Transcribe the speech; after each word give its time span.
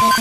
Muito 0.00 0.16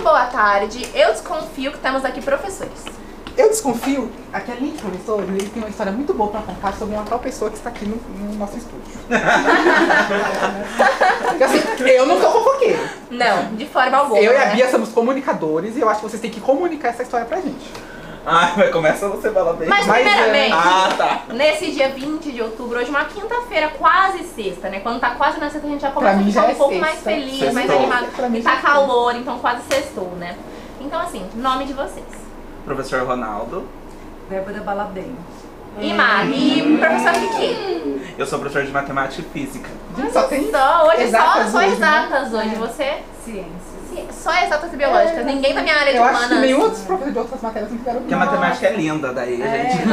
boa 0.00 0.26
tarde. 0.26 0.88
Eu 0.94 1.10
desconfio 1.10 1.72
que 1.72 1.78
temos 1.78 2.04
aqui 2.04 2.22
professores. 2.22 2.84
Eu 3.36 3.48
desconfio, 3.48 4.08
aquele 4.32 4.66
link 4.66 4.80
professor, 4.80 5.24
ele 5.24 5.48
tem 5.48 5.60
uma 5.60 5.68
história 5.68 5.90
muito 5.90 6.14
boa 6.14 6.30
pra 6.30 6.42
contar 6.42 6.74
sobre 6.74 6.94
uma 6.94 7.04
tal 7.04 7.18
pessoa 7.18 7.50
que 7.50 7.56
está 7.56 7.70
aqui 7.70 7.84
no, 7.84 7.96
no 7.96 8.34
nosso 8.34 8.56
estúdio. 8.56 8.92
Porque, 11.28 11.42
assim, 11.42 11.60
eu 11.88 12.06
não 12.06 12.20
sou 12.20 12.30
fofoqueiro. 12.30 12.88
Não, 13.10 13.56
de 13.56 13.66
forma 13.66 13.96
alguma. 13.96 14.20
Eu 14.20 14.32
e 14.32 14.36
a 14.36 14.46
né? 14.46 14.54
Bia 14.54 14.70
somos 14.70 14.90
comunicadores 14.90 15.76
e 15.76 15.80
eu 15.80 15.88
acho 15.88 16.02
que 16.02 16.08
vocês 16.08 16.22
têm 16.22 16.30
que 16.30 16.40
comunicar 16.40 16.90
essa 16.90 17.02
história 17.02 17.26
pra 17.26 17.40
gente. 17.40 17.81
Ai, 18.24 18.52
mas 18.56 18.70
começa 18.70 19.08
você 19.08 19.30
falar 19.30 19.54
bem. 19.54 19.68
Mas, 19.68 19.86
Mas, 19.86 20.06
é, 20.06 20.10
primeiramente, 20.10 20.52
Ah, 20.54 20.88
tá. 20.96 21.22
nesse 21.34 21.72
dia 21.72 21.88
20 21.90 22.30
de 22.30 22.40
outubro, 22.40 22.78
hoje 22.78 22.86
é 22.86 22.90
uma 22.90 23.04
quinta-feira, 23.04 23.68
quase 23.78 24.22
sexta, 24.24 24.68
né? 24.68 24.80
Quando 24.80 25.00
tá 25.00 25.10
quase 25.16 25.40
na 25.40 25.50
sexta, 25.50 25.66
a 25.66 25.70
gente 25.70 25.80
já 25.80 25.90
começa 25.90 26.20
a 26.20 26.24
ficar 26.24 26.30
já 26.30 26.46
um 26.46 26.50
é 26.50 26.54
pouco 26.54 26.72
sexta. 26.74 26.86
mais 26.86 27.00
feliz, 27.02 27.38
Sextou. 27.38 27.52
mais 27.54 27.70
animado. 27.70 28.06
Pra 28.14 28.28
mim 28.28 28.38
E 28.38 28.42
tá 28.42 28.52
é 28.52 28.56
calor, 28.56 29.16
então 29.16 29.38
quase 29.38 29.62
sextou, 29.68 30.12
né? 30.18 30.36
Então, 30.80 31.00
assim, 31.00 31.28
nome 31.34 31.64
de 31.64 31.72
vocês. 31.72 32.06
Professor 32.64 33.02
Ronaldo. 33.06 33.66
Débora 34.30 34.60
Balabem. 34.60 35.16
E 35.80 35.92
Mari, 35.94 36.58
e 36.58 36.78
professor 36.78 37.12
Kiki. 37.12 38.14
Eu 38.18 38.26
sou 38.26 38.38
professor 38.38 38.64
de 38.64 38.70
matemática 38.72 39.22
e 39.22 39.24
física. 39.32 39.70
Só 40.12 40.24
tem. 40.24 40.50
Só, 40.50 40.86
hoje 40.86 41.02
Exatas 41.04 41.44
só, 41.46 41.50
só 41.50 41.58
né? 41.58 41.68
exatas 41.68 42.32
hoje. 42.34 42.54
É. 42.54 42.58
Você? 42.58 42.96
Ciências. 43.24 43.52
Sim, 43.88 44.08
Só 44.10 44.32
exatas 44.42 44.72
e 44.72 44.76
biológicas. 44.76 45.24
Ninguém 45.24 45.54
da 45.54 45.62
minha 45.62 45.76
área 45.76 45.92
de 45.92 45.98
Eu 45.98 46.02
humanas. 46.02 46.20
acho 46.22 46.28
que 46.30 46.34
nenhum 46.40 46.60
outro 46.62 46.82
professor 46.82 47.12
de 47.12 47.18
outras 47.18 47.40
matérias 47.42 47.70
não 47.70 47.78
fizeram 47.78 48.00
Porque 48.00 48.14
a 48.14 48.16
matemática 48.18 48.66
é 48.66 48.72
linda, 48.76 49.12
daí 49.12 49.42
a 49.42 49.46
gente. 49.46 49.86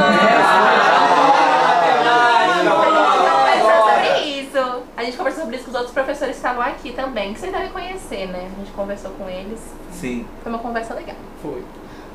Mas 3.44 3.60
é 3.60 3.82
sobre 3.82 4.40
isso. 4.40 4.82
A 4.96 5.04
gente 5.04 5.16
conversou 5.16 5.42
sobre 5.42 5.56
isso 5.56 5.64
com 5.64 5.70
os 5.70 5.76
outros 5.76 5.94
professores 5.94 6.32
que 6.32 6.38
estavam 6.38 6.62
aqui 6.62 6.92
também, 6.92 7.32
que 7.34 7.40
vocês 7.40 7.52
devem 7.52 7.70
conhecer, 7.70 8.26
né? 8.28 8.48
A 8.54 8.58
gente 8.60 8.70
conversou 8.72 9.10
com 9.12 9.28
eles. 9.28 9.60
Sim. 9.92 10.26
Foi 10.42 10.52
uma 10.52 10.58
conversa 10.58 10.94
legal. 10.94 11.16
Foi. 11.42 11.62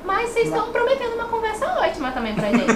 Mas 0.06 0.30
vocês 0.30 0.48
estão 0.48 0.72
prometendo 0.72 1.16
uma 1.16 1.26
conversa 1.26 1.66
ótima 1.80 2.12
também 2.12 2.36
pra 2.36 2.50
gente. 2.50 2.66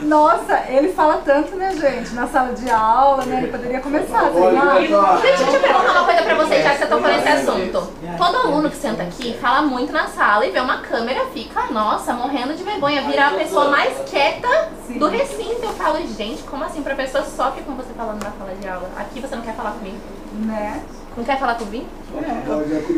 Nossa, 0.00 0.64
ele 0.68 0.92
fala 0.92 1.20
tanto, 1.24 1.54
né, 1.56 1.74
gente? 1.76 2.14
Na 2.14 2.26
sala 2.26 2.52
de 2.54 2.70
aula, 2.70 3.24
né? 3.24 3.38
Ele 3.38 3.48
poderia 3.48 3.80
começar, 3.80 4.22
lá. 4.22 4.80
Gente, 4.80 5.44
deixa 5.44 5.56
eu 5.56 5.60
perguntar 5.60 5.92
uma 5.92 6.04
coisa 6.04 6.22
pra 6.22 6.34
vocês, 6.34 6.64
já 6.64 6.70
que 6.70 6.78
você 6.78 6.86
tocou 6.86 7.08
nesse 7.08 7.28
assunto. 7.28 7.92
Todo 8.16 8.36
aluno 8.36 8.70
que 8.70 8.76
senta 8.76 9.02
aqui 9.02 9.34
fala 9.40 9.62
muito 9.62 9.92
na 9.92 10.06
sala 10.08 10.46
e 10.46 10.50
vê 10.50 10.60
uma 10.60 10.78
câmera, 10.78 11.26
fica, 11.32 11.66
nossa, 11.70 12.12
morrendo 12.12 12.54
de 12.54 12.62
vergonha, 12.62 13.02
vira 13.02 13.28
a 13.28 13.30
pessoa 13.32 13.68
mais 13.70 13.96
quieta 14.08 14.68
do 14.88 15.08
recinto. 15.08 15.62
Eu 15.62 15.72
falo, 15.74 15.98
gente, 16.16 16.42
como 16.44 16.64
assim? 16.64 16.82
Pra 16.82 16.94
pessoa 16.94 17.24
sofre 17.24 17.62
com 17.62 17.74
você 17.74 17.92
falando 17.96 18.22
na 18.22 18.30
sala 18.30 18.54
de 18.58 18.68
aula. 18.68 18.88
Aqui 18.96 19.20
você 19.20 19.36
não 19.36 19.42
quer 19.42 19.54
falar 19.54 19.72
comigo. 19.72 19.98
Né? 20.32 20.82
Não 21.16 21.24
quer 21.24 21.38
falar 21.38 21.54
comigo? 21.56 21.86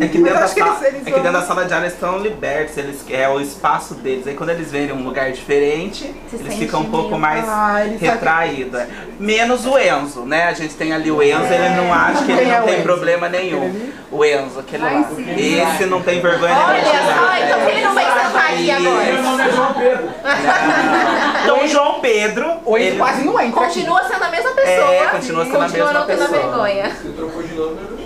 É 0.00 0.06
que 0.08 0.18
Mas 0.18 0.32
dentro, 0.32 0.40
da 0.40 0.48
que 0.54 0.60
sala, 0.60 0.70
eles- 0.80 0.82
eles 0.94 1.00
é 1.06 1.10
que 1.10 1.20
dentro 1.20 1.32
da 1.32 1.42
sala 1.42 1.64
de 1.64 1.72
aula 1.74 1.84
eles 1.86 1.94
estão 1.94 2.18
libertos, 2.18 2.76
eles, 2.78 3.04
é 3.10 3.28
o 3.28 3.40
espaço 3.40 3.94
deles. 3.96 4.26
Aí 4.26 4.34
quando 4.34 4.50
eles 4.50 4.70
verem 4.70 4.92
um 4.92 5.02
lugar 5.02 5.30
diferente, 5.32 6.14
Se 6.30 6.36
eles 6.36 6.54
ficam 6.54 6.80
um 6.80 6.90
pouco 6.90 7.08
meio- 7.10 7.20
mais 7.20 7.46
Ah, 7.48 7.82
retraídos. 8.00 8.78
é. 8.80 8.86
Menos 9.18 9.66
o 9.66 9.78
Enzo, 9.78 10.22
né? 10.24 10.44
A 10.44 10.52
gente 10.54 10.74
tem 10.74 10.92
ali 10.92 11.10
o 11.10 11.22
Enzo, 11.22 11.52
ele 11.52 11.68
não 11.76 11.92
acha 11.92 12.24
que 12.24 12.32
ele 12.32 12.42
é 12.50 12.54
não 12.56 12.62
o 12.62 12.66
tem 12.66 12.74
Enzo? 12.74 12.82
problema 12.84 13.28
nenhum. 13.28 13.90
O 14.10 14.24
Enzo, 14.24 14.60
aquele 14.60 14.82
Lá 14.84 14.90
lá. 14.90 15.04
cima. 15.14 15.32
Esse 15.32 15.86
não 15.86 16.02
tem 16.02 16.20
vergonha 16.20 16.54
nenhuma. 16.54 16.72
Olha 16.72 16.84
só, 16.84 17.44
então 17.44 17.68
ele 17.70 17.80
não 17.82 17.94
vai 17.94 18.04
sentar 18.04 18.50
aqui 18.52 18.70
agora. 18.70 19.22
nome 19.22 19.42
é 19.42 19.50
João 19.52 19.74
Pedro. 19.74 20.08
Então 21.42 21.64
o 21.64 21.66
João 21.66 22.00
Pedro. 22.00 22.52
Ou 22.64 22.78
ele 22.78 22.96
quase 22.96 23.24
não 23.24 23.38
entra. 23.40 23.60
Continua 23.62 24.04
sendo 24.04 24.22
a 24.24 24.28
mesma 24.28 24.50
pessoa. 24.52 24.70
É, 24.94 25.06
continua 25.06 25.44
sendo 25.44 25.56
a 25.56 25.60
continua 25.60 25.86
mesma 25.86 25.92
não 25.92 26.06
tendo 26.06 26.18
pessoa. 26.18 26.38
vergonha. 26.40 26.90
Você 26.90 27.08
trocou 27.10 27.42
de 27.42 27.54
nome. 27.54 28.01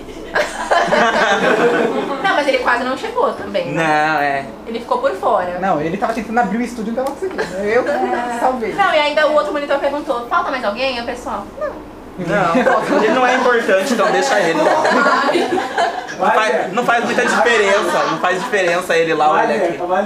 Não, 2.23 2.35
mas 2.35 2.47
ele 2.47 2.57
quase 2.59 2.83
não 2.83 2.97
chegou 2.97 3.33
também. 3.33 3.71
né? 3.71 3.83
Não, 3.83 4.19
é. 4.21 4.45
Ele 4.67 4.79
ficou 4.79 4.97
por 4.99 5.11
fora. 5.15 5.57
Não, 5.59 5.81
ele 5.81 5.97
tava 5.97 6.13
tentando 6.13 6.39
abrir 6.39 6.57
o 6.57 6.61
estúdio 6.61 6.91
e 6.93 6.95
não 6.95 7.03
tava 7.03 7.15
conseguindo. 7.15 7.41
Eu 7.63 7.83
que 7.83 8.39
salvei. 8.39 8.73
Não, 8.73 8.93
e 8.93 8.99
ainda 8.99 9.27
o 9.27 9.33
outro 9.33 9.53
monitor 9.53 9.77
perguntou, 9.79 10.27
falta 10.27 10.51
mais 10.51 10.63
alguém? 10.63 10.97
E 10.97 11.01
o 11.01 11.05
pessoal, 11.05 11.45
não. 11.59 11.87
Não, 12.17 12.55
ele 13.03 13.13
não 13.13 13.27
é 13.27 13.35
importante, 13.35 13.93
então 13.93 14.11
deixa 14.11 14.39
ele 14.39 14.59
lá. 14.59 14.71
Não 16.17 16.31
faz, 16.31 16.73
não 16.73 16.83
faz 16.83 17.05
muita 17.05 17.23
diferença, 17.23 18.03
não 18.09 18.17
faz 18.17 18.39
diferença 18.39 18.97
ele 18.97 19.13
lá 19.13 19.29
ou 19.29 19.39
ele 19.39 19.53
aqui. 19.53 19.77
tá. 19.77 20.05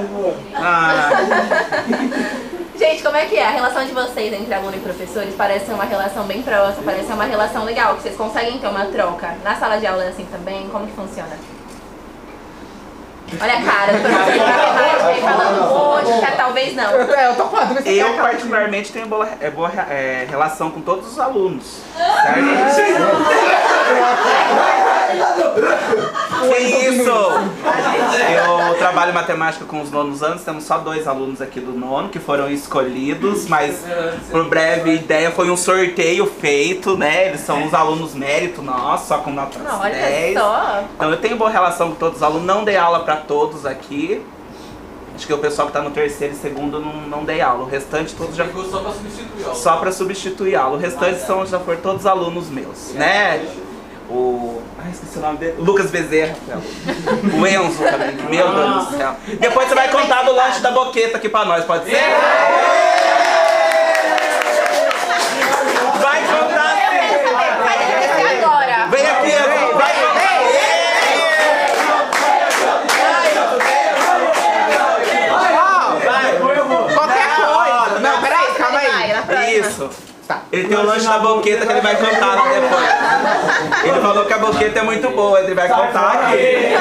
Ah, 0.57 1.09
Gente, 2.81 3.03
como 3.03 3.15
é 3.15 3.25
que 3.25 3.37
é? 3.37 3.45
A 3.45 3.51
relação 3.51 3.85
de 3.85 3.91
vocês 3.91 4.33
entre 4.33 4.51
aluno 4.51 4.75
e 4.75 4.79
professores 4.79 5.35
parece 5.35 5.67
ser 5.67 5.73
uma 5.73 5.83
relação 5.83 6.23
bem 6.23 6.41
próxima, 6.41 6.81
parece 6.83 7.05
ser 7.05 7.13
uma 7.13 7.25
relação 7.25 7.63
legal, 7.63 7.93
que 7.93 8.01
vocês 8.01 8.15
conseguem 8.15 8.57
ter 8.57 8.65
uma 8.65 8.85
troca. 8.85 9.35
Na 9.43 9.55
sala 9.55 9.77
de 9.77 9.85
aula 9.85 10.03
é 10.03 10.07
assim 10.07 10.25
também? 10.25 10.67
Como 10.67 10.87
que 10.87 10.93
funciona? 10.93 11.37
Olha 13.39 13.53
a 13.53 13.61
cara 13.61 13.93
do 13.93 14.01
professor 14.01 15.09
aí 15.09 15.21
falando 15.21 15.61
hoje, 15.73 16.25
que 16.25 16.31
talvez 16.35 16.75
não. 16.75 16.91
Eu, 16.91 17.13
é, 17.13 17.27
eu 17.27 17.35
tô 17.35 17.43
dúvida 17.43 17.81
se 17.83 17.97
eu 17.99 18.13
particularmente 18.15 18.91
tenho 18.91 19.05
boa, 19.05 19.29
é, 19.39 19.51
boa 19.51 19.71
é, 19.87 20.25
relação 20.27 20.71
com 20.71 20.81
todos 20.81 21.07
os 21.07 21.19
alunos. 21.19 21.81
Certo? 21.95 22.41
Que 26.41 26.57
isso? 26.87 27.09
Eu 27.09 28.75
trabalho 29.01 29.13
matemática 29.13 29.65
com 29.65 29.81
os 29.81 29.89
nonos 29.89 30.21
anos, 30.21 30.43
temos 30.43 30.63
só 30.63 30.77
dois 30.77 31.07
alunos 31.07 31.41
aqui 31.41 31.59
do 31.59 31.71
nono 31.73 32.09
que 32.09 32.19
foram 32.19 32.49
escolhidos, 32.51 33.47
mas 33.47 33.83
por 34.29 34.47
breve 34.47 34.93
ideia 34.93 35.31
foi 35.31 35.49
um 35.49 35.57
sorteio 35.57 36.27
feito, 36.27 36.95
né? 36.95 37.27
Eles 37.29 37.41
são 37.41 37.65
os 37.65 37.73
alunos 37.73 38.13
mérito 38.13 38.61
nosso, 38.61 39.07
só 39.07 39.17
com 39.17 39.31
nota 39.31 39.57
Não, 39.57 39.79
olha 39.79 39.93
10. 39.95 40.37
só. 40.37 40.83
Então 40.95 41.09
eu 41.09 41.17
tenho 41.17 41.35
boa 41.35 41.49
relação 41.49 41.89
com 41.89 41.95
todos 41.95 42.17
os 42.17 42.23
alunos, 42.23 42.45
não 42.45 42.63
dei 42.63 42.77
aula 42.77 42.99
pra 42.99 43.15
todos 43.17 43.65
aqui. 43.65 44.21
Acho 45.15 45.25
que 45.27 45.33
o 45.33 45.37
pessoal 45.39 45.67
que 45.67 45.73
tá 45.73 45.81
no 45.81 45.91
terceiro 45.91 46.33
e 46.33 46.37
segundo 46.37 46.79
não, 46.79 46.93
não 46.93 47.23
dei 47.23 47.41
aula. 47.41 47.63
O 47.63 47.67
restante 47.67 48.13
todos 48.15 48.35
já 48.35 48.45
Ficou 48.45 48.65
só 48.65 48.79
pra 48.79 48.91
substituir 48.91 49.45
ó. 49.47 49.53
só 49.53 49.77
pra 49.77 49.91
substituir 49.91 50.55
aula. 50.55 50.77
O 50.77 50.79
restante 50.79 51.19
são, 51.25 51.45
já 51.45 51.59
foram 51.59 51.79
todos 51.81 52.05
alunos 52.05 52.49
meus, 52.49 52.91
né? 52.93 53.43
O. 54.11 54.61
Ai, 54.77 54.91
esqueci 54.91 55.17
o 55.17 55.21
nome 55.21 55.37
dele. 55.37 55.55
Lucas 55.57 55.89
Bezerra. 55.89 56.35
O 57.39 57.47
Enzo 57.47 57.81
também. 57.83 58.13
Meu 58.29 58.53
Deus 58.53 58.87
do 58.87 58.97
céu. 58.97 59.15
Depois 59.39 59.69
você 59.69 59.75
vai 59.75 59.89
contar 59.89 60.23
do 60.23 60.33
lanche 60.33 60.59
da 60.59 60.71
boqueta 60.71 61.17
aqui 61.17 61.29
pra 61.29 61.45
nós, 61.45 61.63
pode 61.63 61.85
ser? 61.89 61.95
Ele 80.51 80.67
tem 80.67 80.77
o 80.77 80.83
lanche 80.83 81.07
da 81.07 81.19
boqueta 81.19 81.65
que 81.65 81.71
ele 81.71 81.81
vai 81.81 81.95
contar 81.95 82.35
depois. 82.35 83.83
Ele 83.85 84.01
falou 84.01 84.25
que 84.25 84.33
a 84.33 84.37
boqueta 84.37 84.79
é 84.79 84.83
muito 84.83 85.09
boa, 85.11 85.39
ele 85.39 85.53
vai 85.53 85.69
contar 85.69 86.11
aqui. 86.11 86.71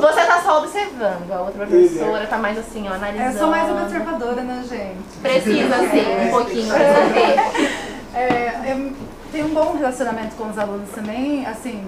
Você 0.00 0.26
tá 0.26 0.40
só 0.42 0.58
observando, 0.58 1.32
a 1.32 1.40
outra 1.42 1.66
professora 1.66 2.26
tá 2.26 2.38
mais 2.38 2.56
assim, 2.56 2.88
ó, 2.88 2.94
analisando. 2.94 3.32
Eu 3.32 3.38
sou 3.38 3.48
mais 3.48 3.68
uma 3.68 3.82
observadora, 3.82 4.42
né, 4.42 4.64
gente? 4.68 5.18
Precisa 5.20 5.76
sim, 5.90 6.26
um 6.26 6.30
pouquinho. 6.30 6.74
É, 8.12 8.72
eu 8.72 8.92
tenho 9.30 9.46
um 9.46 9.54
bom 9.54 9.76
relacionamento 9.78 10.34
com 10.34 10.50
os 10.50 10.58
alunos 10.58 10.90
também, 10.90 11.46
assim, 11.46 11.84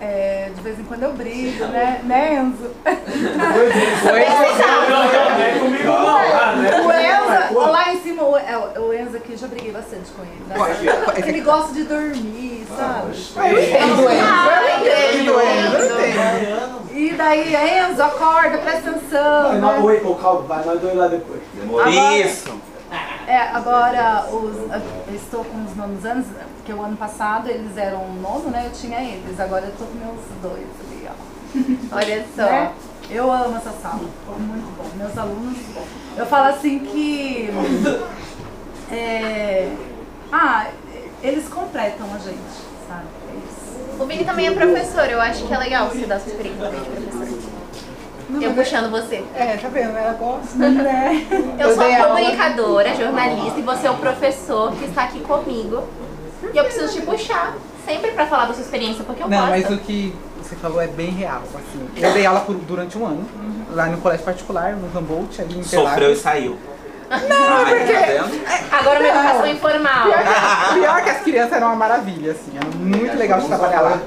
é, 0.00 0.50
de 0.54 0.60
vez 0.62 0.78
em 0.78 0.84
quando 0.84 1.02
eu 1.04 1.12
brigo, 1.12 1.64
né, 1.66 2.00
né 2.04 2.34
Enzo? 2.34 2.70
Não 2.84 4.16
é 4.16 5.58
comigo 5.58 5.84
não, 5.84 6.18
cara, 6.30 6.56
né? 6.56 6.70
O 6.80 6.92
Enzo, 6.92 7.70
lá 7.70 7.92
em 7.92 8.00
cima, 8.02 8.22
o, 8.24 8.36
é, 8.36 8.56
o 8.78 8.92
Enzo 8.92 9.16
aqui, 9.16 9.36
já 9.36 9.46
briguei 9.46 9.72
bastante 9.72 10.10
com 10.12 10.22
ele. 10.22 10.42
né? 10.48 10.56
Ele 11.26 11.40
gosta 11.40 11.72
de 11.72 11.84
dormir, 11.84 12.66
sabe? 12.76 13.14
Eu 13.50 13.62
entendo, 13.62 14.02
Enzo. 14.02 14.08
Ah, 14.22 14.48
Eu 14.62 14.80
entendo, 14.80 15.40
Enzo. 15.40 16.94
E 16.94 17.12
daí, 17.14 17.54
Enzo, 17.54 18.02
acorda, 18.02 18.58
presta 18.58 18.90
atenção. 18.90 19.42
Vai, 19.48 19.58
nós- 19.58 19.74
Né? 19.76 19.80
Oi, 19.82 20.00
ô, 20.04 20.14
calma, 20.14 20.40
vai 20.42 20.64
nós 20.64 20.80
dois 20.80 20.94
lá 20.96 21.08
depois. 21.08 21.40
Isso. 22.24 22.53
É, 23.34 23.48
agora 23.52 24.26
os, 24.30 24.54
eu 25.08 25.14
estou 25.16 25.44
com 25.44 25.64
os 25.64 25.74
nonos 25.74 26.04
anos, 26.06 26.24
porque 26.54 26.72
o 26.72 26.80
ano 26.80 26.96
passado 26.96 27.50
eles 27.50 27.76
eram 27.76 28.06
nono, 28.22 28.48
né? 28.48 28.66
Eu 28.66 28.70
tinha 28.70 29.00
eles, 29.00 29.40
agora 29.40 29.64
eu 29.64 29.72
tô 29.72 29.86
com 29.86 29.94
meus 29.94 30.20
dois 30.40 30.68
ali, 30.86 31.08
ó. 31.10 31.16
Olha 31.96 32.24
só. 32.36 32.42
Né? 32.42 32.72
Eu 33.10 33.32
amo 33.32 33.56
essa 33.56 33.72
sala, 33.82 34.08
muito 34.38 34.76
bom. 34.76 34.88
Meus 34.96 35.18
alunos, 35.18 35.58
eu 36.16 36.24
falo 36.26 36.54
assim 36.54 36.78
que. 36.78 37.50
É, 38.92 39.74
ah, 40.30 40.68
eles 41.20 41.48
completam 41.48 42.06
a 42.14 42.18
gente, 42.18 42.38
sabe? 42.86 43.08
É 43.32 43.36
isso. 43.36 44.00
O 44.00 44.06
Vini 44.06 44.24
também 44.24 44.46
é 44.46 44.52
professor, 44.52 45.10
eu 45.10 45.20
acho 45.20 45.44
que 45.44 45.52
é 45.52 45.58
legal 45.58 45.88
você 45.88 46.06
dar 46.06 46.20
sua 46.20 46.30
experiência 46.30 46.66
também 46.66 46.82
de 46.82 46.88
professor. 46.88 47.13
Eu 48.40 48.52
puxando 48.54 48.90
você. 48.90 49.24
É, 49.34 49.56
tá 49.56 49.68
vendo? 49.68 49.96
Ela 49.96 50.12
gosta, 50.14 50.56
né? 50.56 51.26
Eu 51.58 51.74
sou 51.74 51.84
dei 51.84 51.94
a 51.94 52.04
aula- 52.04 52.16
comunicadora, 52.20 52.94
jornalista, 52.94 53.58
e 53.58 53.62
você 53.62 53.86
é 53.86 53.90
o 53.90 53.94
professor 53.96 54.72
que 54.72 54.84
está 54.86 55.04
aqui 55.04 55.20
comigo. 55.20 55.84
E 56.52 56.56
eu 56.58 56.64
preciso 56.64 56.92
te 56.92 57.00
puxar 57.02 57.54
sempre 57.86 58.10
pra 58.12 58.26
falar 58.26 58.46
da 58.46 58.54
sua 58.54 58.62
experiência, 58.62 59.02
porque 59.04 59.22
eu 59.22 59.28
Não, 59.28 59.38
gosto. 59.38 59.50
mas 59.50 59.70
o 59.70 59.78
que 59.78 60.14
você 60.42 60.54
falou 60.56 60.80
é 60.80 60.86
bem 60.86 61.10
real, 61.10 61.42
assim. 61.54 61.88
Eu 61.96 62.12
dei 62.12 62.26
aula 62.26 62.40
por- 62.40 62.54
durante 62.56 62.98
um 62.98 63.06
ano, 63.06 63.24
lá 63.72 63.86
no 63.86 63.96
colégio 63.98 64.24
particular, 64.24 64.72
no 64.74 64.86
Humboldt, 64.98 65.40
ali 65.40 65.58
em 65.58 65.62
Sofreu 65.62 66.12
e 66.12 66.16
saiu. 66.16 66.58
Não, 67.10 67.18
porque- 67.66 67.92
Tá? 67.92 68.78
Agora 68.78 69.00
uma 69.00 69.08
Não. 69.12 69.20
educação 69.20 69.46
informal. 69.46 70.04
Pior 70.04 70.18
que, 70.18 70.74
pior 70.80 71.02
que 71.04 71.10
as 71.10 71.20
crianças 71.22 71.52
eram 71.52 71.66
uma 71.68 71.76
maravilha, 71.76 72.32
assim. 72.32 72.52
Era 72.56 72.66
muito 72.76 73.16
legal 73.16 73.40
de 73.40 73.46
trabalhar 73.48 73.80
lá. 73.80 73.98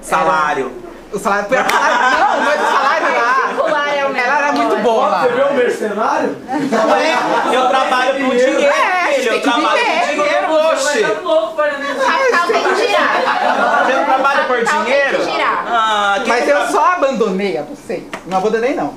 Salário. 0.00 0.72
O 1.12 1.18
salário, 1.18 1.48
pior 1.48 1.64
que 1.64 1.72
o 1.72 1.76
salário 1.76 2.18
não, 2.18 2.44
mas 2.44 2.60
o 2.60 2.64
salário 2.72 3.06
lá. 3.18 3.34
Particular 3.34 3.88
é 3.96 4.06
o 4.06 4.16
Ela 4.16 4.38
era 4.38 4.52
muito 4.52 4.76
boa 4.82 5.08
lá. 5.08 5.26
Você 5.26 5.83
Não 5.96 6.96
é? 6.96 7.56
Eu 7.56 7.68
trabalho 7.68 8.24
por 8.26 8.36
dinheiro, 8.36 8.62
É, 8.62 9.12
filho. 9.14 9.28
tem 9.30 9.34
Eu 9.36 9.42
trabalho 9.42 9.80
por 9.80 10.24
dinheiro, 10.24 10.52
oxe. 10.52 10.98
O 10.98 11.56
capital 11.56 12.46
tem 12.46 12.62
que 12.64 12.86
girar. 12.86 13.90
Eu 13.90 14.04
trabalho 14.04 14.44
por 14.46 14.56
tem 14.56 14.82
dinheiro? 14.82 15.18
Ah, 15.68 16.16
Mas 16.26 16.48
eu 16.48 16.66
só 16.68 16.92
abandonei 16.94 17.58
a 17.58 17.62
vocês. 17.62 18.04
Não 18.26 18.38
abandonei, 18.38 18.74
não. 18.74 18.94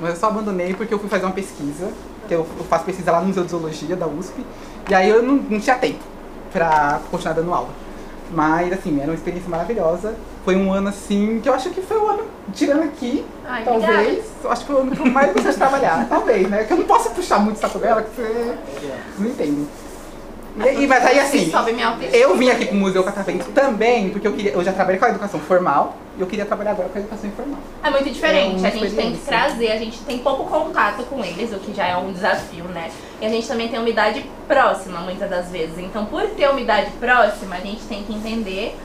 Mas 0.00 0.10
eu 0.10 0.16
só 0.16 0.26
abandonei 0.26 0.74
porque 0.74 0.92
eu 0.92 0.98
fui 0.98 1.08
fazer 1.08 1.24
uma 1.24 1.32
pesquisa. 1.34 1.88
Que 2.28 2.34
eu 2.34 2.46
eu 2.58 2.64
faço 2.64 2.84
pesquisa 2.84 3.12
lá 3.12 3.20
no 3.20 3.26
Museu 3.26 3.44
de 3.44 3.50
Zoologia 3.50 3.96
da 3.96 4.06
USP. 4.06 4.44
E 4.88 4.94
aí 4.94 5.08
eu 5.10 5.22
não, 5.22 5.34
não 5.36 5.60
tinha 5.60 5.76
tempo 5.76 6.00
pra 6.52 7.00
continuar 7.10 7.34
dando 7.34 7.52
aula. 7.52 7.68
Mas, 8.30 8.72
assim, 8.72 8.98
era 8.98 9.10
uma 9.10 9.14
experiência 9.14 9.48
maravilhosa. 9.48 10.14
Foi 10.44 10.56
um 10.56 10.72
ano, 10.72 10.88
assim, 10.88 11.40
que 11.40 11.48
eu 11.48 11.54
acho 11.54 11.70
que 11.70 11.80
foi 11.80 11.96
o 11.96 12.06
ano, 12.06 12.24
tirando 12.52 12.82
aqui, 12.82 13.24
Ai, 13.46 13.64
talvez. 13.64 14.24
acho 14.44 14.60
que 14.62 14.66
foi 14.66 14.76
o 14.76 14.78
ano 14.80 14.90
que 14.96 15.00
eu 15.00 15.06
mais 15.06 15.32
gostei 15.32 15.52
de 15.52 15.58
trabalhar. 15.58 16.06
Talvez, 16.08 16.48
né? 16.48 16.64
Que 16.64 16.72
eu 16.72 16.78
não 16.78 16.84
posso 16.84 17.10
puxar 17.10 17.38
muito 17.38 17.56
o 17.56 17.60
saco 17.60 17.78
dela, 17.78 18.02
que 18.02 18.10
você 18.14 18.58
não 19.18 19.26
entende. 19.28 19.66
E, 20.56 20.86
mas 20.86 21.04
aí, 21.04 21.18
assim, 21.18 21.50
eu 22.12 22.36
vim 22.36 22.48
aqui 22.48 22.66
pro 22.66 22.76
Museu 22.76 23.02
Catavento 23.02 23.46
também, 23.50 24.10
porque 24.10 24.26
eu 24.26 24.32
queria, 24.32 24.52
eu 24.52 24.62
já 24.62 24.72
trabalhei 24.72 25.00
com 25.00 25.06
a 25.06 25.10
educação 25.10 25.40
formal 25.40 25.96
e 26.16 26.20
eu 26.20 26.28
queria 26.28 26.44
trabalhar 26.44 26.70
agora 26.72 26.88
com 26.88 26.96
a 26.96 27.00
educação 27.00 27.28
informal. 27.28 27.58
É 27.82 27.90
muito 27.90 28.08
diferente, 28.08 28.64
É 28.64 28.68
a 28.68 28.70
gente 28.70 28.94
tem 28.94 29.12
que 29.12 29.18
trazer, 29.18 29.72
a 29.72 29.76
gente 29.76 29.98
tem 30.00 30.18
pouco 30.18 30.44
contato 30.44 31.02
com 31.04 31.24
eles, 31.24 31.52
o 31.52 31.58
que 31.58 31.74
já 31.74 31.88
é 31.88 31.96
um 31.96 32.12
desafio, 32.12 32.64
né? 32.66 32.90
E 33.20 33.26
a 33.26 33.28
gente 33.28 33.48
também 33.48 33.68
tem 33.68 33.80
uma 33.80 33.88
idade 33.88 34.24
próxima, 34.46 35.00
muitas 35.00 35.28
das 35.28 35.48
vezes. 35.48 35.76
Então, 35.78 36.06
por 36.06 36.22
ter 36.30 36.48
uma 36.48 36.60
idade 36.60 36.92
próxima, 37.00 37.56
a 37.56 37.60
gente 37.60 37.82
tem 37.82 38.04
que 38.04 38.14
entender 38.14 38.76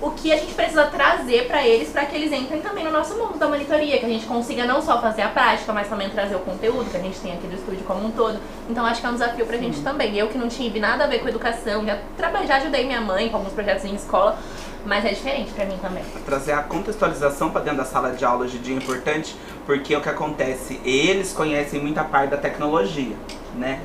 o 0.00 0.10
que 0.12 0.32
a 0.32 0.36
gente 0.36 0.54
precisa 0.54 0.86
trazer 0.86 1.46
pra 1.48 1.66
eles 1.66 1.88
para 1.88 2.04
que 2.06 2.14
eles 2.14 2.32
entrem 2.32 2.60
também 2.60 2.84
no 2.84 2.90
nosso 2.90 3.16
mundo 3.16 3.36
da 3.36 3.48
monitoria, 3.48 3.98
que 3.98 4.06
a 4.06 4.08
gente 4.08 4.26
consiga 4.26 4.64
não 4.64 4.80
só 4.80 5.00
fazer 5.00 5.22
a 5.22 5.28
prática, 5.28 5.72
mas 5.72 5.88
também 5.88 6.08
trazer 6.08 6.36
o 6.36 6.40
conteúdo 6.40 6.88
que 6.88 6.96
a 6.96 7.00
gente 7.00 7.18
tem 7.18 7.32
aqui 7.32 7.46
do 7.46 7.54
estúdio 7.54 7.84
como 7.84 8.06
um 8.06 8.10
todo. 8.10 8.38
Então 8.70 8.86
acho 8.86 9.00
que 9.00 9.06
é 9.06 9.10
um 9.10 9.14
desafio 9.14 9.44
pra 9.44 9.56
gente 9.56 9.80
também. 9.82 10.16
Eu 10.16 10.28
que 10.28 10.38
não 10.38 10.48
tive 10.48 10.78
nada 10.78 11.04
a 11.04 11.06
ver 11.06 11.18
com 11.18 11.28
educação, 11.28 11.84
já 11.84 11.98
já 12.46 12.56
ajudei 12.56 12.86
minha 12.86 13.00
mãe 13.00 13.28
com 13.28 13.38
alguns 13.38 13.52
projetos 13.52 13.84
em 13.84 13.94
escola, 13.94 14.38
mas 14.86 15.04
é 15.04 15.10
diferente 15.10 15.50
pra 15.52 15.64
mim 15.64 15.76
também. 15.82 16.04
trazer 16.24 16.52
a 16.52 16.62
contextualização 16.62 17.50
para 17.50 17.62
dentro 17.62 17.78
da 17.78 17.84
sala 17.84 18.12
de 18.12 18.24
aula 18.24 18.44
hoje 18.44 18.58
em 18.58 18.60
dia 18.60 18.74
é 18.74 18.78
importante, 18.78 19.34
porque 19.66 19.96
o 19.96 20.00
que 20.00 20.08
acontece, 20.08 20.80
eles 20.84 21.32
conhecem 21.32 21.80
muita 21.80 22.04
parte 22.04 22.30
da 22.30 22.36
tecnologia, 22.36 23.16
né? 23.56 23.80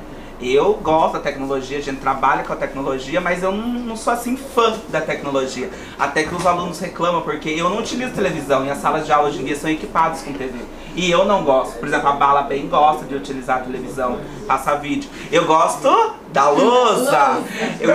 Eu 0.46 0.74
gosto 0.74 1.14
da 1.14 1.20
tecnologia, 1.20 1.78
a 1.78 1.80
gente 1.80 2.00
trabalha 2.00 2.44
com 2.44 2.52
a 2.52 2.56
tecnologia, 2.56 3.18
mas 3.18 3.42
eu 3.42 3.50
não, 3.50 3.66
não 3.66 3.96
sou 3.96 4.12
assim 4.12 4.36
fã 4.36 4.74
da 4.90 5.00
tecnologia. 5.00 5.70
Até 5.98 6.24
que 6.24 6.34
os 6.34 6.44
alunos 6.44 6.78
reclamam, 6.78 7.22
porque 7.22 7.48
eu 7.48 7.70
não 7.70 7.78
utilizo 7.78 8.12
televisão 8.12 8.62
e 8.66 8.70
as 8.70 8.76
salas 8.78 9.06
de 9.06 9.12
aula 9.12 9.28
hoje 9.28 9.40
em 9.40 9.44
dia 9.46 9.56
são 9.56 9.70
equipadas 9.70 10.20
com 10.20 10.34
TV. 10.34 10.58
E 10.94 11.10
eu 11.10 11.24
não 11.24 11.44
gosto. 11.44 11.78
Por 11.78 11.88
exemplo, 11.88 12.08
a 12.08 12.12
Bala 12.12 12.42
bem 12.42 12.68
gosta 12.68 13.06
de 13.06 13.14
utilizar 13.14 13.56
a 13.58 13.60
televisão, 13.60 14.18
passar 14.46 14.74
vídeo. 14.74 15.08
Eu 15.32 15.46
gosto 15.46 15.88
da 16.30 16.50
lousa. 16.50 17.40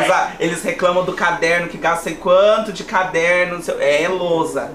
Usa- 0.04 0.31
eles 0.40 0.63
reclamam 0.63 1.06
do 1.06 1.13
caderno, 1.13 1.68
que 1.68 1.78
gasta 1.78 2.06
sei 2.06 2.16
quanto 2.16 2.74
de 2.74 2.84
caderno, 2.84 3.62
é 3.80 4.07
lousa. 4.10 4.72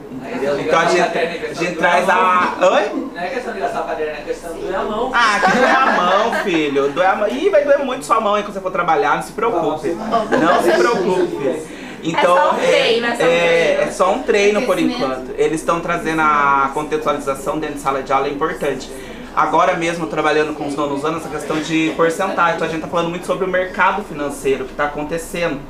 Então 0.60 0.78
a 0.78 0.84
gente, 0.86 1.00
a 1.02 1.52
gente 1.54 1.76
traz 1.76 2.08
a. 2.08 2.56
Oi? 2.60 3.10
Não 3.14 3.22
é 3.22 3.28
questão 3.28 3.52
de 3.52 3.60
gastar 3.60 3.82
o 3.82 3.86
caderno, 3.86 4.12
é 4.12 4.22
questão 4.22 4.52
de 4.54 4.60
doer 4.60 4.76
a 4.76 4.82
mão. 4.82 5.12
Ah, 5.14 5.40
que 5.44 5.56
doer 5.56 5.76
a 5.76 5.86
mão, 5.92 6.34
filho. 6.44 6.88
Doer 6.92 7.08
a 7.08 7.16
mão. 7.16 7.28
Ih, 7.28 7.50
vai 7.50 7.64
doer 7.64 7.78
muito 7.80 8.04
sua 8.04 8.20
mão 8.20 8.34
aí 8.34 8.42
quando 8.42 8.54
você 8.54 8.60
for 8.60 8.70
trabalhar, 8.72 9.16
não 9.16 9.22
se 9.22 9.32
preocupe. 9.32 9.88
Não 9.90 10.62
se 10.62 10.72
preocupe. 10.72 11.62
Então, 12.02 12.36
É 12.36 12.38
só 12.38 12.50
um 12.52 12.54
treino, 12.58 13.06
é 13.06 13.16
só 13.16 13.22
um 13.22 13.26
é, 13.26 13.38
treino. 13.38 13.82
é 13.82 13.90
só 13.90 14.12
um 14.12 14.22
treino 14.22 14.62
por 14.62 14.78
enquanto. 14.78 15.30
Eles 15.38 15.60
estão 15.60 15.80
trazendo 15.80 16.20
a 16.20 16.70
contextualização 16.74 17.58
dentro 17.58 17.76
de 17.76 17.80
sala 17.80 18.02
de 18.02 18.12
aula, 18.12 18.26
é 18.26 18.30
importante. 18.30 18.90
Agora 19.34 19.74
mesmo, 19.74 20.06
trabalhando 20.06 20.54
com 20.54 20.66
os 20.66 20.76
nonos 20.76 21.04
anos, 21.04 21.22
essa 21.22 21.30
questão 21.30 21.58
de 21.60 21.92
porcentagem. 21.96 22.56
Então, 22.56 22.66
a 22.66 22.70
gente 22.70 22.80
está 22.80 22.88
falando 22.88 23.08
muito 23.08 23.26
sobre 23.26 23.44
o 23.46 23.48
mercado 23.48 24.04
financeiro 24.04 24.64
que 24.64 24.72
está 24.72 24.84
acontecendo. 24.84 25.60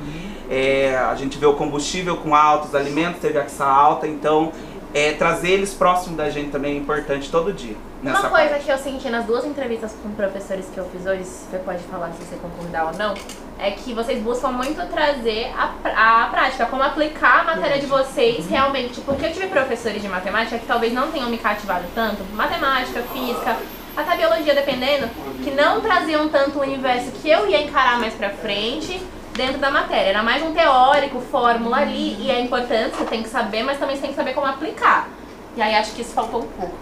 É, 0.49 0.95
a 0.95 1.15
gente 1.15 1.37
vê 1.37 1.45
o 1.45 1.53
combustível 1.53 2.17
com 2.17 2.35
alto, 2.35 2.67
os 2.67 2.75
alimentos 2.75 3.19
teve 3.19 3.37
essa 3.39 3.65
alta, 3.65 4.07
então 4.07 4.51
é, 4.95 5.11
trazer 5.11 5.49
eles 5.49 5.73
próximo 5.73 6.15
da 6.15 6.29
gente 6.29 6.51
também 6.51 6.75
é 6.75 6.77
importante 6.77 7.29
todo 7.29 7.51
dia. 7.51 7.75
Uma 8.01 8.29
coisa 8.29 8.49
parte. 8.49 8.65
que 8.65 8.71
eu 8.71 8.77
senti 8.77 9.09
nas 9.09 9.25
duas 9.25 9.43
entrevistas 9.43 9.93
com 10.01 10.09
professores 10.11 10.67
que 10.73 10.77
eu 10.77 10.85
fiz 10.85 11.05
hoje, 11.05 11.23
você 11.23 11.57
pode 11.57 11.79
falar 11.83 12.11
se 12.11 12.23
você 12.23 12.37
concordar 12.37 12.85
ou 12.85 12.93
não, 12.93 13.13
é 13.59 13.71
que 13.71 13.93
vocês 13.93 14.21
buscam 14.21 14.51
muito 14.51 14.87
trazer 14.89 15.51
a, 15.57 16.23
a 16.23 16.27
prática, 16.27 16.65
como 16.67 16.81
aplicar 16.81 17.41
a 17.41 17.43
matéria 17.43 17.77
de 17.77 17.87
vocês 17.87 18.47
realmente. 18.47 19.01
Porque 19.01 19.25
eu 19.25 19.33
tive 19.33 19.47
professores 19.47 20.01
de 20.01 20.07
matemática 20.07 20.59
que 20.59 20.65
talvez 20.65 20.93
não 20.93 21.11
tenham 21.11 21.29
me 21.29 21.39
cativado 21.39 21.83
tanto, 21.93 22.23
matemática, 22.33 23.01
física, 23.11 23.57
até 23.97 24.15
biologia, 24.15 24.55
dependendo, 24.55 25.09
que 25.43 25.51
não 25.51 25.81
traziam 25.81 26.29
tanto 26.29 26.59
o 26.59 26.61
universo 26.61 27.11
que 27.21 27.29
eu 27.29 27.49
ia 27.49 27.61
encarar 27.61 27.99
mais 27.99 28.13
pra 28.13 28.29
frente 28.29 29.01
dentro 29.35 29.59
da 29.59 29.69
matéria. 29.69 30.09
Era 30.09 30.23
mais 30.23 30.41
um 30.41 30.53
teórico, 30.53 31.19
fórmula 31.19 31.77
ali, 31.77 32.15
e 32.19 32.31
é 32.31 32.39
importante, 32.39 32.95
você 32.95 33.05
tem 33.05 33.21
que 33.21 33.29
saber, 33.29 33.63
mas 33.63 33.77
também 33.77 33.95
você 33.95 34.03
tem 34.03 34.11
que 34.11 34.15
saber 34.15 34.33
como 34.33 34.47
aplicar. 34.47 35.09
E 35.55 35.61
aí 35.61 35.75
acho 35.75 35.93
que 35.93 36.01
isso 36.01 36.13
faltou 36.13 36.43
um 36.43 36.47
pouco. 36.47 36.75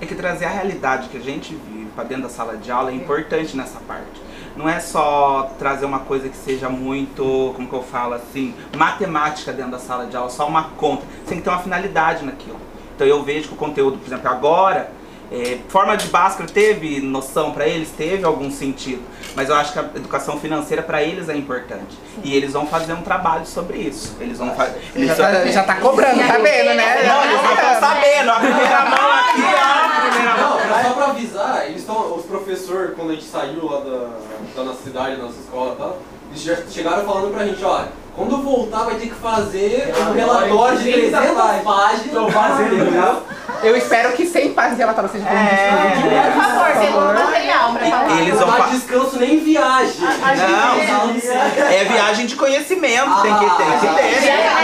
É 0.00 0.06
que 0.06 0.14
trazer 0.14 0.44
a 0.44 0.50
realidade 0.50 1.08
que 1.08 1.16
a 1.16 1.20
gente 1.20 1.54
vive 1.54 1.90
para 1.94 2.04
dentro 2.04 2.24
da 2.24 2.28
sala 2.28 2.56
de 2.56 2.70
aula 2.70 2.90
é 2.90 2.94
importante 2.94 3.56
nessa 3.56 3.78
parte. 3.80 4.22
Não 4.56 4.68
é 4.68 4.78
só 4.78 5.50
trazer 5.58 5.84
uma 5.84 6.00
coisa 6.00 6.28
que 6.28 6.36
seja 6.36 6.68
muito, 6.68 7.52
como 7.56 7.68
que 7.68 7.74
eu 7.74 7.82
falo 7.82 8.14
assim, 8.14 8.54
matemática 8.76 9.52
dentro 9.52 9.72
da 9.72 9.78
sala 9.78 10.06
de 10.06 10.16
aula, 10.16 10.30
só 10.30 10.46
uma 10.46 10.70
conta. 10.76 11.04
Você 11.22 11.30
tem 11.30 11.38
que 11.38 11.44
ter 11.44 11.50
uma 11.50 11.58
finalidade 11.58 12.24
naquilo. 12.24 12.60
Então 12.94 13.06
eu 13.06 13.22
vejo 13.24 13.48
que 13.48 13.54
o 13.54 13.56
conteúdo, 13.56 13.98
por 13.98 14.06
exemplo, 14.06 14.28
agora, 14.28 14.92
é, 15.32 15.58
forma 15.68 15.96
de 15.96 16.06
Bhaskara 16.08 16.48
teve 16.48 17.00
noção 17.00 17.52
para 17.52 17.66
eles, 17.66 17.90
teve 17.90 18.24
algum 18.24 18.50
sentido. 18.50 19.02
Mas 19.34 19.48
eu 19.48 19.56
acho 19.56 19.72
que 19.72 19.78
a 19.78 19.82
educação 19.96 20.38
financeira 20.38 20.82
para 20.82 21.02
eles 21.02 21.28
é 21.28 21.36
importante. 21.36 21.98
E 22.22 22.34
eles 22.34 22.52
vão 22.52 22.66
fazer 22.66 22.92
um 22.92 23.02
trabalho 23.02 23.46
sobre 23.46 23.78
isso. 23.78 24.16
Eles 24.20 24.38
vão 24.38 24.54
fazer. 24.54 24.80
Já 24.96 25.14
tá, 25.14 25.46
já 25.46 25.64
tá 25.64 25.74
cobrando, 25.76 26.18
tá 26.18 26.38
vendo, 26.38 26.74
né? 26.74 27.02
Não, 27.02 27.24
eles 27.24 27.42
não 27.42 27.54
estão 27.54 27.80
sabendo. 27.80 28.30
A 28.30 28.40
primeira 28.40 28.84
mão 28.84 29.12
aqui, 29.12 29.42
ó. 29.42 29.96
a 29.96 30.10
Primeira 30.10 30.36
mão. 30.36 30.58
Não, 30.58 30.82
só 30.84 30.90
pra 30.94 31.04
avisar, 31.06 31.66
eles 31.66 31.80
estão. 31.80 32.14
Os 32.14 32.24
professores, 32.24 32.94
quando 32.94 33.10
a 33.10 33.14
gente 33.14 33.26
saiu 33.26 33.64
lá 33.64 33.80
da, 33.80 34.08
da 34.56 34.64
nossa 34.64 34.82
cidade, 34.82 35.16
da 35.16 35.22
nossa 35.24 35.40
escola 35.40 35.74
e 35.74 35.76
tal, 35.76 35.98
eles 36.30 36.42
já 36.42 36.56
chegaram 36.70 37.04
falando 37.04 37.32
pra 37.32 37.44
gente, 37.44 37.64
ó, 37.64 37.84
quando 38.16 38.36
voltar 38.42 38.84
vai 38.84 38.94
ter 38.94 39.08
que 39.08 39.14
fazer 39.14 39.92
um 39.98 40.12
relatório 40.12 40.78
de 40.78 40.92
300 40.92 41.62
páginas. 41.64 42.12
Tô 42.12 42.30
fazendo 42.30 42.92
já. 42.92 43.20
Eu 43.64 43.76
espero 43.76 44.12
que 44.12 44.26
100 44.26 44.52
páginas 44.52 44.76
de 44.76 44.82
relatório 44.82 45.10
seja 45.10 45.24
como 45.24 45.38
É. 45.38 46.30
Por 46.34 46.42
favor, 46.42 46.80
tem 46.80 46.90
um 46.94 47.14
material 47.14 47.72
pra 47.72 47.86
falar. 47.86 48.20
Eles 48.20 48.34
Não 48.34 48.46
vão 48.46 48.50
dá 48.50 48.64
fa- 48.64 48.70
descanso 48.70 49.18
nem 49.18 49.38
viagem. 49.40 49.94
Não, 50.00 51.66
é 51.72 51.84
viagem 51.84 52.26
de 52.26 52.36
conhecimento, 52.36 53.22
tem 53.22 53.34
que 53.34 53.44
ter, 53.56 53.78
que 53.80 53.86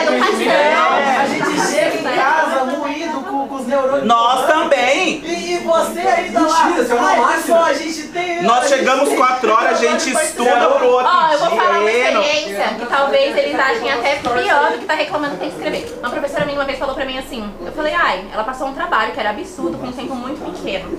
educação. 0.02 0.90
A 1.21 1.26
gente 1.26 1.61
chega 1.71 1.97
em 1.97 2.14
casa 2.16 2.64
moído 2.64 3.21
com, 3.21 3.49
com 3.49 3.54
os 3.57 3.66
neurônios. 3.66 4.04
Nós 4.07 4.47
também. 4.47 5.21
E, 5.25 5.54
e 5.54 5.59
você 5.59 6.00
ainda 6.00 6.40
lá. 6.40 6.64
Mentira, 6.64 6.85
você 6.85 6.92
é 6.92 6.97
uma 6.97 7.09
Ai, 7.11 7.16
máquina. 7.19 7.37
pessoal, 7.42 7.64
a 7.64 7.73
gente 7.75 8.02
tem. 8.09 8.29
Nós 8.42 8.68
chegamos 8.68 9.09
tem- 9.09 9.18
4 9.18 9.52
horas, 9.52 9.70
a 9.70 9.75
gente 9.75 10.11
estuda 10.11 10.68
pro 10.70 10.88
outro 10.88 11.06
Ó, 11.06 11.32
eu 11.32 11.38
vou 11.38 11.50
falar 11.50 11.78
uma 11.80 11.90
experiência 11.90 12.75
que 12.78 12.87
talvez 12.87 13.37
eles 13.37 13.59
achem 13.59 13.92
até 13.92 14.16
pior 14.16 14.73
do 14.73 14.78
que 14.78 14.85
tá 14.87 14.94
reclamando 14.94 15.35
que 15.35 15.40
tem 15.40 15.50
que 15.50 15.56
escrever. 15.56 15.99
Uma 15.99 16.11
professora 16.11 16.44
minha 16.44 16.59
uma 16.59 16.64
vez 16.64 16.78
falou 16.78 16.94
pra 16.94 17.04
mim 17.04 17.18
assim, 17.18 17.52
eu 17.64 17.73
falei, 17.73 17.94
ai, 17.94 18.25
ela 18.32 18.44
passou 18.44 18.68
um 18.68 18.75
trabalho 18.75 19.12
que 19.12 19.20
era 19.20 19.30
absurdo, 19.30 19.78
com 19.78 19.87
um 19.87 19.92
tempo 19.92 20.14
muito 20.14 20.52
pequeno. 20.52 20.99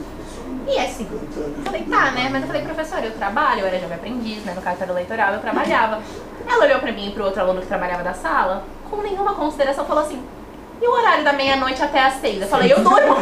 E 0.67 0.77
é 0.77 0.85
assim. 0.85 1.07
Eu 1.11 1.63
falei, 1.63 1.81
tá, 1.83 2.11
né? 2.11 2.29
Mas 2.31 2.41
eu 2.41 2.47
falei, 2.47 2.61
professora, 2.61 3.05
eu 3.05 3.11
trabalho, 3.11 3.61
eu 3.61 3.67
era 3.67 3.79
jovem 3.79 3.95
aprendiz, 3.95 4.43
né? 4.45 4.53
No 4.55 4.61
cartório 4.61 4.93
eleitoral, 4.93 5.33
eu 5.33 5.39
trabalhava. 5.39 5.99
Ela 6.47 6.65
olhou 6.65 6.79
pra 6.79 6.91
mim 6.91 7.07
e 7.07 7.11
pro 7.11 7.25
outro 7.25 7.41
aluno 7.41 7.61
que 7.61 7.67
trabalhava 7.67 8.03
da 8.03 8.13
sala, 8.13 8.63
com 8.89 8.97
nenhuma 8.97 9.33
consideração, 9.33 9.85
falou 9.85 10.03
assim, 10.03 10.21
E 10.81 10.87
o 10.87 10.91
horário 10.93 11.23
da 11.23 11.31
meia-noite 11.33 11.81
até 11.83 11.99
às 12.03 12.15
seis? 12.15 12.41
Eu 12.41 12.47
falei, 12.47 12.73
eu 12.73 12.79
durmo. 12.83 13.15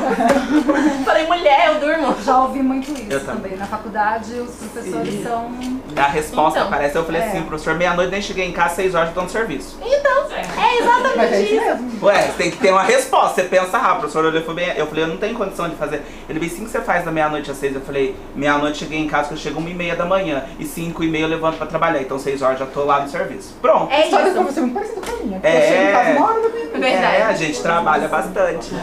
falei, 1.04 1.26
mulher, 1.28 1.68
eu 1.68 1.80
durmo. 1.82 2.16
Já 2.24 2.42
ouvi 2.44 2.64
muito 2.64 2.90
isso 2.92 3.12
Eu 3.12 3.20
também. 3.26 3.42
também. 3.44 3.58
Na 3.58 3.66
faculdade, 3.66 4.34
os 4.34 4.56
professores 4.56 5.22
são. 5.24 5.52
A 5.98 6.08
resposta 6.08 6.60
Então. 6.60 6.68
aparece, 6.72 6.96
eu 6.96 7.04
falei 7.06 7.22
É. 7.22 7.28
assim, 7.28 7.42
professor, 7.44 7.76
meia-noite 7.76 8.12
nem 8.12 8.22
cheguei 8.22 8.46
em 8.48 8.54
casa, 8.54 8.76
seis 8.76 8.96
horas 8.96 9.10
já 9.10 9.14
tô 9.16 9.22
no 9.24 9.30
serviço. 9.30 9.78
Então, 9.82 10.32
é 10.32 10.42
Mas 10.56 10.58
é 10.58 10.78
exatamente 10.82 11.36
isso 11.44 11.54
isso. 11.56 11.66
mesmo. 11.66 11.88
Ué, 12.02 12.22
você 12.28 12.34
tem 12.38 12.52
que 12.52 12.58
ter 12.58 12.72
uma 12.72 12.84
resposta. 12.84 13.42
Você 13.42 13.48
pensa 13.48 13.78
rápido. 13.78 13.98
O 13.98 14.00
professor 14.02 14.26
olhou 14.26 14.40
e 14.40 14.44
falou 14.44 14.56
bem. 14.56 14.70
Eu 14.76 14.88
falei, 14.88 15.04
eu 15.04 15.08
não 15.08 15.18
tenho 15.18 15.36
condição 15.36 15.70
de 15.70 15.76
fazer. 15.76 16.04
Ele 16.28 16.40
disse, 16.40 16.58
sim 16.58 16.66
que 16.66 16.72
você 16.72 16.82
faz 16.82 17.04
da 17.04 17.12
meia-noite 17.12 17.52
às 17.52 17.58
seis. 17.58 17.76
Eu 17.76 17.82
falei, 17.82 18.16
meia-noite 18.36 18.78
cheguei 18.78 19.00
em 19.00 19.08
casa 19.08 19.30
que 19.30 19.34
eu 19.34 19.38
chego 19.38 19.60
uma 19.60 19.70
e 19.70 19.74
meia 19.74 19.96
da 19.96 20.06
manhã. 20.06 20.46
E 20.58 20.66
cinco 20.66 21.04
e 21.04 21.10
meia 21.10 21.24
eu 21.24 21.30
levanto 21.30 21.58
pra 21.58 21.68
trabalhar. 21.68 22.02
Então 22.02 22.18
seis 22.18 22.42
horas 22.42 22.60
já 22.60 22.66
tô 22.66 22.84
lá 22.84 23.02
no 23.02 23.10
serviço. 23.10 23.56
Pronto. 23.62 23.92
É 23.92 24.10
pra 24.10 24.28
isso. 24.28 24.44
você 24.44 24.60
é 24.60 24.62
muito 24.62 24.74
parecida 24.74 25.02
com 25.02 25.12
a 25.12 25.26
minha. 25.26 25.40
É. 25.44 25.58
Eu 25.58 25.68
chego 25.68 25.84
em 25.84 25.92
casa 25.92 26.18
uma 26.18 26.26
hora 26.30 26.42
da 26.42 26.50
manhã. 26.50 26.70
Verdade. 26.80 27.16
É, 27.16 27.24
a 27.24 27.34
gente 27.34 27.62
trabalha 27.62 28.08
bastante. 28.08 28.76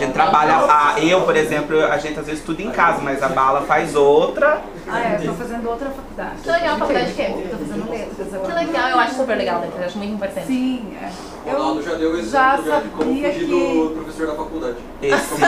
A 0.00 0.06
gente 0.06 0.14
trabalha. 0.14 0.56
A, 0.56 0.98
eu, 1.00 1.20
por 1.22 1.36
exemplo, 1.36 1.78
a 1.84 1.98
gente 1.98 2.18
às 2.18 2.24
vezes 2.26 2.40
estuda 2.40 2.62
em 2.62 2.70
casa, 2.70 3.00
mas 3.02 3.22
a 3.22 3.28
bala 3.28 3.62
faz 3.62 3.94
outra. 3.94 4.62
Ah, 4.88 5.00
é, 5.00 5.18
eu 5.20 5.26
tô 5.26 5.34
fazendo 5.34 5.68
outra 5.68 5.90
faculdade. 5.90 6.36
Que 6.42 6.50
legal, 6.50 6.78
faculdade 6.78 7.06
de 7.08 7.12
quê? 7.14 7.26
Tô 7.50 7.56
fazendo 7.58 7.90
letras 7.90 8.28
Que 8.28 8.34
agora. 8.34 8.54
legal, 8.54 8.88
eu 8.88 8.98
acho 8.98 9.14
super 9.14 9.36
legal, 9.36 9.60
né? 9.60 9.68
Eu 9.78 9.84
acho 9.84 9.98
muito 9.98 10.14
importante. 10.14 10.46
Sim, 10.46 10.96
é. 11.00 11.10
O 11.50 11.52
Ronaldo 11.52 11.82
já 11.82 11.94
deu 11.94 12.18
esse 12.18 12.28
já 12.30 12.56
já 12.56 12.80
de 12.80 12.88
como 12.88 13.04
sabia 13.04 13.32
fugir 13.32 13.46
que- 13.46 13.50
do 13.52 13.90
professor 13.94 14.26
da 14.26 14.34
faculdade. 14.34 14.76
E 15.02 15.16
sim, 15.18 15.42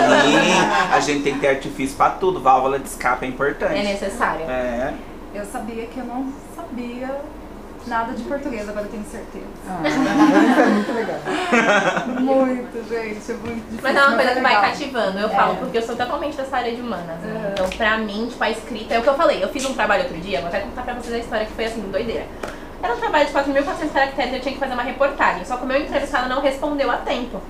a 0.92 1.00
gente 1.00 1.22
tem 1.22 1.34
que 1.34 1.40
ter 1.40 1.48
artifício 1.48 1.96
pra 1.96 2.10
tudo. 2.10 2.40
Válvula 2.40 2.78
de 2.78 2.88
escape 2.88 3.24
é 3.24 3.28
É 3.28 3.30
importante. 3.30 3.82
necessário. 3.82 4.44
É. 4.48 4.92
Eu 5.34 5.44
sabia 5.46 5.86
que 5.86 5.98
eu 5.98 6.04
não 6.04 6.26
sabia 6.54 7.20
nada 7.86 8.12
de 8.12 8.22
português, 8.24 8.68
agora 8.68 8.84
eu 8.86 8.90
tenho 8.90 9.04
certeza. 9.04 9.44
Ah, 9.68 9.80
é 9.84 9.90
muito 12.20 12.88
gente, 12.88 13.30
é 13.30 13.34
muito 13.34 13.62
difícil. 13.70 13.80
Mas 13.82 13.96
é 13.96 14.00
uma 14.04 14.16
coisa 14.16 14.34
que 14.34 14.40
vai 14.40 14.60
cativando, 14.60 15.18
eu 15.18 15.28
É. 15.28 15.30
falo, 15.34 15.56
porque 15.56 15.78
eu 15.78 15.82
sou 15.82 15.96
totalmente 15.96 16.36
dessa 16.36 16.56
área 16.56 16.74
de 16.74 16.80
humanas. 16.80 17.18
né? 17.20 17.46
É. 17.48 17.52
Então, 17.52 17.68
pra 17.70 17.98
mim, 17.98 18.26
tipo, 18.30 18.42
a 18.42 18.50
escrita 18.50 18.94
é 18.94 18.98
o 18.98 19.02
que 19.02 19.08
eu 19.08 19.14
falei. 19.14 19.42
Eu 19.42 19.48
fiz 19.48 19.64
um 19.64 19.74
trabalho 19.74 20.04
outro 20.04 20.18
dia, 20.18 20.40
vou 20.40 20.48
até 20.48 20.60
contar 20.60 20.82
pra 20.82 20.94
vocês 20.94 21.14
a 21.14 21.18
história 21.18 21.46
que 21.46 21.52
foi 21.52 21.64
assim, 21.66 21.80
doideira. 21.82 22.26
Era 22.82 22.94
um 22.94 22.98
trabalho 22.98 23.26
de 23.26 23.32
4.400 23.32 23.92
caracteres 23.92 24.34
eu 24.34 24.40
tinha 24.40 24.54
que 24.54 24.58
fazer 24.60 24.72
uma 24.74 24.82
reportagem. 24.82 25.44
Só 25.44 25.56
que 25.56 25.64
o 25.64 25.66
meu 25.66 25.80
entrevistado 25.80 26.28
não 26.28 26.40
respondeu 26.40 26.90
a 26.90 26.96
tempo. 26.96 27.40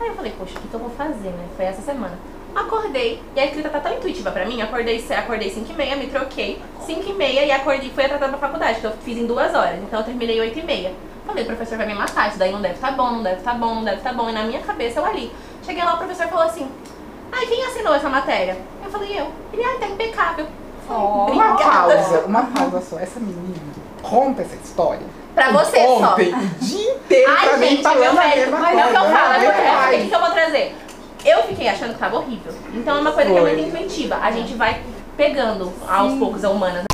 Aí 0.00 0.08
eu 0.08 0.14
falei, 0.14 0.32
poxa, 0.38 0.56
o 0.56 0.60
que, 0.62 0.68
que 0.68 0.74
eu 0.74 0.80
vou 0.80 0.90
fazer, 0.90 1.28
né? 1.30 1.44
Foi 1.56 1.66
essa 1.66 1.82
semana. 1.82 2.16
Acordei, 2.54 3.22
e 3.36 3.40
a 3.40 3.44
escrita 3.44 3.68
tá 3.68 3.78
tão 3.78 3.92
intuitiva 3.94 4.30
pra 4.30 4.46
mim. 4.46 4.62
Acordei, 4.62 5.04
acordei 5.16 5.50
5 5.50 5.70
e 5.70 5.74
meia, 5.74 5.96
me 5.96 6.06
troquei. 6.06 6.60
5 6.86 7.10
e 7.10 7.12
meia 7.12 7.44
e 7.44 7.50
acordei, 7.52 7.90
fui 7.90 8.04
atrasada 8.04 8.30
pra 8.36 8.48
faculdade, 8.48 8.80
que 8.80 8.86
eu 8.86 8.92
fiz 9.04 9.18
em 9.18 9.26
duas 9.26 9.54
horas. 9.54 9.78
Então 9.82 10.00
eu 10.00 10.04
terminei 10.06 10.40
8 10.40 10.58
e 10.58 10.62
meia. 10.62 10.92
Falei, 11.28 11.44
o 11.44 11.46
professor 11.46 11.76
vai 11.76 11.86
me 11.86 11.94
matar, 11.94 12.28
isso 12.30 12.38
daí 12.38 12.50
não 12.50 12.62
deve 12.62 12.78
tá 12.78 12.90
bom, 12.90 13.10
não 13.10 13.22
deve 13.22 13.42
tá 13.42 13.52
bom, 13.52 13.74
não 13.74 13.84
deve 13.84 14.00
tá 14.00 14.14
bom. 14.14 14.30
E 14.30 14.32
na 14.32 14.44
minha 14.44 14.60
cabeça 14.60 14.98
eu 15.00 15.04
ali. 15.04 15.30
Cheguei 15.62 15.84
lá, 15.84 15.92
o 15.92 15.98
professor 15.98 16.26
falou 16.26 16.46
assim, 16.46 16.66
ai, 17.30 17.44
quem 17.44 17.66
assinou 17.66 17.94
essa 17.94 18.08
matéria? 18.08 18.56
Eu 18.82 18.90
falei, 18.90 19.20
eu. 19.20 19.30
Ele, 19.52 19.62
ai, 19.62 19.76
tá 19.76 19.86
impecável. 19.88 20.46
Falei, 20.86 21.02
Ó. 21.02 21.26
Uma 21.30 21.54
pausa, 21.58 22.20
uma 22.26 22.42
pausa 22.44 22.80
só. 22.80 22.98
Essa 22.98 23.20
menina 23.20 23.60
conta 24.00 24.40
essa 24.40 24.56
história. 24.56 25.02
Pra 25.34 25.52
você 25.52 25.76
só. 25.84 26.12
Ontem, 26.12 26.32
o 26.34 26.64
dia 26.64 26.94
inteiro 26.94 27.30
Ai, 27.30 27.48
pra 27.50 27.56
mim 27.58 27.68
gente, 27.68 27.82
falando 27.82 28.00
meu 28.00 28.10
a 28.22 28.28
mesma 28.28 28.58
mas 28.58 28.70
coisa. 28.70 28.80
é 28.80 28.86
o 28.86 28.88
que 28.88 28.96
eu 28.96 29.02
falo, 29.02 29.32
é 29.34 29.50
porque, 29.52 29.60
é 29.60 29.98
o 29.98 30.02
que 30.02 30.08
que 30.08 30.14
eu 30.14 30.20
vou 30.20 30.30
trazer? 30.30 30.76
Eu 31.26 31.42
fiquei 31.42 31.68
achando 31.68 31.92
que 31.92 31.98
tava 31.98 32.16
horrível. 32.16 32.54
Então 32.72 32.96
é 32.96 33.00
uma 33.00 33.12
coisa 33.12 33.30
que 33.30 33.36
é 33.36 33.40
Foi. 33.42 33.54
muito 33.54 33.68
intuitiva. 33.68 34.16
A 34.16 34.30
gente 34.30 34.54
vai 34.54 34.80
pegando 35.14 35.70
aos 35.86 36.14
poucos 36.14 36.42
a 36.42 36.48
humanas. 36.48 36.84